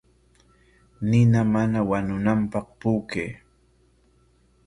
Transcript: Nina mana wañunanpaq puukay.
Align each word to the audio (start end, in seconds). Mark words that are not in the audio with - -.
Nina 1.09 1.39
mana 1.53 1.79
wañunanpaq 1.89 2.67
puukay. 2.79 3.31